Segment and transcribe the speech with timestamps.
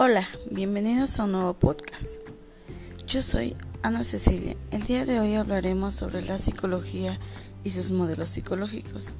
[0.00, 2.20] Hola, bienvenidos a un nuevo podcast.
[3.08, 4.56] Yo soy Ana Cecilia.
[4.70, 7.18] El día de hoy hablaremos sobre la psicología
[7.64, 9.16] y sus modelos psicológicos.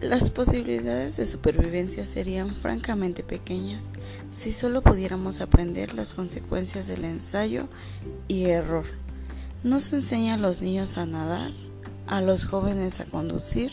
[0.00, 3.90] Las posibilidades de supervivencia serían francamente pequeñas
[4.32, 7.68] si solo pudiéramos aprender las consecuencias del ensayo
[8.26, 8.86] y error.
[9.64, 11.52] No se enseña a los niños a nadar,
[12.06, 13.72] a los jóvenes a conducir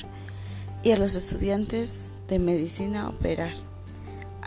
[0.84, 3.67] y a los estudiantes de medicina a operar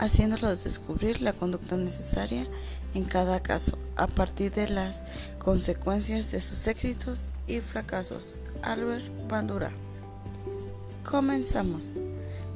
[0.01, 2.47] haciéndolos descubrir la conducta necesaria
[2.95, 5.05] en cada caso a partir de las
[5.37, 8.41] consecuencias de sus éxitos y fracasos.
[8.63, 9.71] Albert Bandura.
[11.09, 11.99] Comenzamos.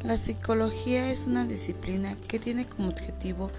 [0.03, 3.51] La psicología es una disciplina que tiene como objetivo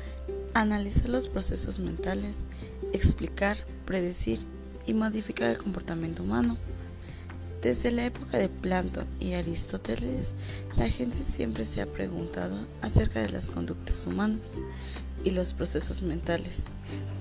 [0.52, 2.42] analizar los procesos mentales,
[2.92, 4.40] explicar, predecir
[4.84, 6.56] y modificar el comportamiento humano.
[7.66, 10.34] Desde la época de Platón y Aristóteles,
[10.76, 14.58] la gente siempre se ha preguntado acerca de las conductas humanas
[15.24, 16.68] y los procesos mentales.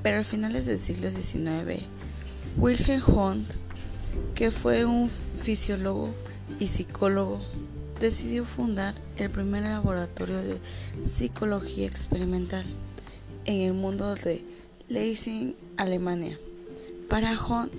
[0.04, 1.88] Pero a finales del siglo XIX,
[2.58, 3.56] Wilhelm Hunt,
[4.36, 6.14] que fue un fisiólogo
[6.60, 7.44] y psicólogo,
[8.00, 10.60] decidió fundar el primer laboratorio de
[11.02, 12.66] psicología experimental
[13.46, 14.46] en el mundo de
[14.90, 16.38] Leipzig, Alemania.
[17.10, 17.74] Para Hunt,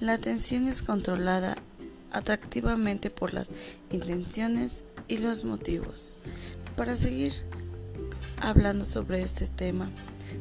[0.00, 1.58] la atención es controlada
[2.12, 3.52] atractivamente por las
[3.90, 6.18] intenciones y los motivos.
[6.76, 7.32] Para seguir
[8.40, 9.90] hablando sobre este tema,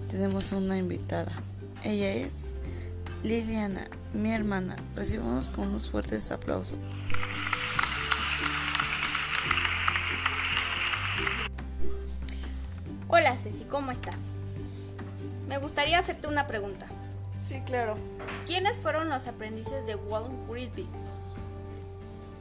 [0.10, 1.32] tenemos una invitada.
[1.84, 2.56] Ella es
[3.24, 4.76] Liliana, mi hermana.
[4.96, 6.78] Recibamos con unos fuertes aplausos.
[13.08, 14.32] Hola Ceci, ¿cómo estás?
[15.48, 16.88] Me gustaría hacerte una pregunta.
[17.42, 17.98] Sí, claro.
[18.46, 20.88] ¿Quiénes fueron los aprendices de Walt Whitby?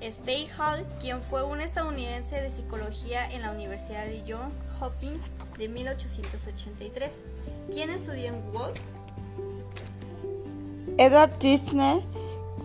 [0.07, 5.21] Stay Hall, quien fue un estadounidense de psicología en la Universidad de Johns Hopkins
[5.57, 7.19] de 1883.
[7.73, 8.77] ¿Quién estudió en Walt?
[10.99, 12.03] Edward Tishner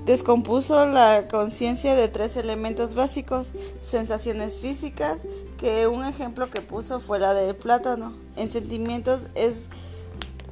[0.05, 5.25] descompuso la conciencia de tres elementos básicos, sensaciones físicas,
[5.57, 8.13] que un ejemplo que puso fue la del plátano.
[8.35, 9.69] En sentimientos es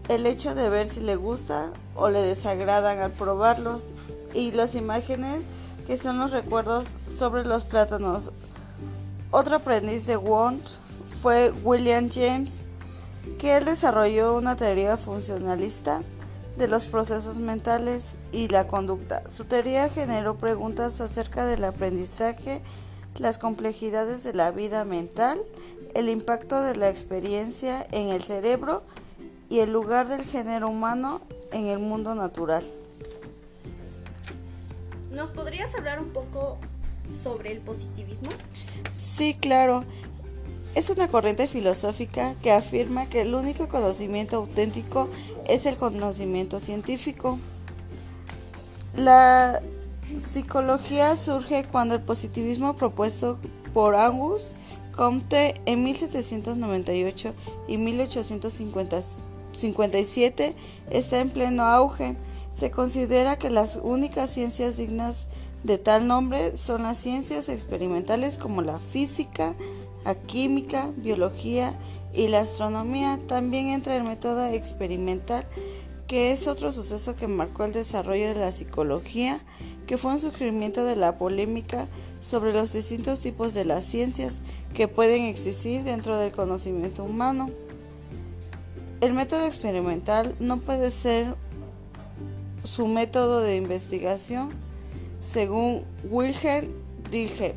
[0.08, 3.92] el hecho de ver si le gusta o le desagradan al probarlos
[4.34, 5.42] y las imágenes
[5.88, 8.32] que son los recuerdos sobre los plátanos.
[9.32, 10.68] Otro aprendiz de Wundt
[11.22, 12.66] fue William James,
[13.40, 16.02] que él desarrolló una teoría funcionalista
[16.58, 19.30] de los procesos mentales y la conducta.
[19.30, 22.62] Su teoría generó preguntas acerca del aprendizaje,
[23.18, 25.40] las complejidades de la vida mental,
[25.96, 28.84] el impacto de la experiencia en el cerebro
[29.50, 31.22] y el lugar del género humano
[31.52, 32.64] en el mundo natural.
[35.18, 36.60] ¿Nos podrías hablar un poco
[37.24, 38.30] sobre el positivismo?
[38.94, 39.84] Sí, claro.
[40.76, 45.10] Es una corriente filosófica que afirma que el único conocimiento auténtico
[45.48, 47.40] es el conocimiento científico.
[48.94, 49.64] La
[50.20, 53.40] psicología surge cuando el positivismo propuesto
[53.74, 54.54] por Angus
[54.96, 57.34] Comte en 1798
[57.68, 60.56] y 1857
[60.92, 62.16] está en pleno auge.
[62.58, 65.28] Se considera que las únicas ciencias dignas
[65.64, 69.54] de tal nombre son las ciencias experimentales como la física,
[70.04, 71.76] la química, biología
[72.16, 73.20] y la astronomía.
[73.28, 75.46] También entra el método experimental,
[76.08, 79.40] que es otro suceso que marcó el desarrollo de la psicología,
[79.86, 81.88] que fue un surgimiento de la polémica
[82.22, 84.42] sobre los distintos tipos de las ciencias
[84.74, 87.52] que pueden existir dentro del conocimiento humano.
[89.00, 91.36] El método experimental no puede ser
[92.68, 94.50] su método de investigación
[95.22, 96.72] según Wilhelm
[97.10, 97.54] Dilthey.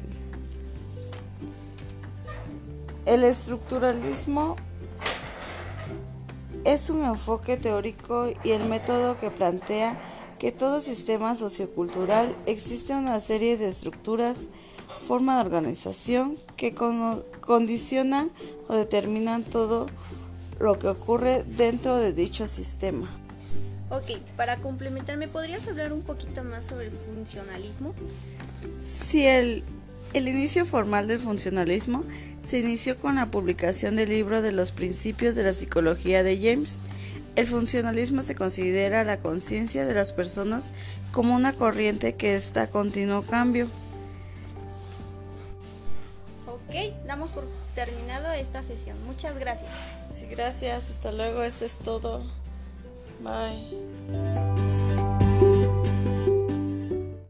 [3.06, 4.56] El estructuralismo
[6.64, 9.96] es un enfoque teórico y el método que plantea
[10.38, 14.48] que todo sistema sociocultural existe una serie de estructuras,
[15.08, 18.30] forma de organización que condicionan
[18.68, 19.86] o determinan todo
[20.60, 23.08] lo que ocurre dentro de dicho sistema.
[23.90, 27.92] Ok, para complementar, ¿me podrías hablar un poquito más sobre el funcionalismo?
[28.80, 29.64] Sí, el,
[30.14, 32.04] el inicio formal del funcionalismo
[32.40, 36.78] se inició con la publicación del libro de los principios de la psicología de James.
[37.34, 40.70] El funcionalismo se considera la conciencia de las personas
[41.10, 43.66] como una corriente que está a continuo cambio.
[46.46, 47.44] Ok, damos por
[47.74, 48.96] terminado esta sesión.
[49.06, 49.70] Muchas gracias.
[50.16, 50.90] Sí, gracias.
[50.90, 51.42] Hasta luego.
[51.42, 52.22] Esto es todo.
[53.22, 54.59] Bye.